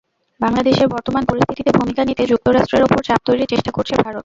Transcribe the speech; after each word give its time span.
বাংলাদেশের 0.39 0.87
বর্তমান 0.93 1.23
পরিস্থিতিতে 1.25 1.71
ভূমিকা 1.77 2.01
নিতে 2.05 2.23
যুক্তরাষ্ট্রের 2.31 2.85
ওপর 2.85 2.99
চাপ 3.07 3.19
তৈরির 3.27 3.51
চেষ্টা 3.53 3.71
করছে 3.71 3.93
ভারত। 3.97 4.19